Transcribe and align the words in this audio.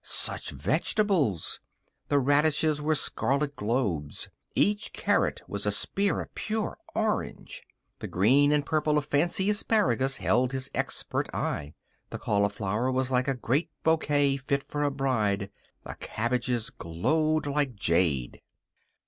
Such 0.03 0.49
vegetables! 0.49 1.59
The 2.07 2.17
radishes 2.17 2.81
were 2.81 2.95
scarlet 2.95 3.55
globes. 3.55 4.29
Each 4.55 4.91
carrot 4.93 5.43
was 5.47 5.67
a 5.67 5.71
spear 5.71 6.21
of 6.21 6.33
pure 6.33 6.79
orange. 6.95 7.61
The 7.99 8.07
green 8.07 8.51
and 8.51 8.65
purple 8.65 8.97
of 8.97 9.05
fancy 9.05 9.47
asparagus 9.51 10.17
held 10.17 10.53
his 10.53 10.71
expert 10.73 11.29
eye. 11.35 11.75
The 12.09 12.17
cauliflower 12.17 12.89
was 12.89 13.11
like 13.11 13.27
a 13.27 13.35
great 13.35 13.69
bouquet, 13.83 14.37
fit 14.37 14.63
for 14.67 14.81
a 14.81 14.89
bride; 14.89 15.51
the 15.83 15.93
cabbages 15.93 16.71
glowed 16.71 17.45
like 17.45 17.75
jade. 17.75 18.41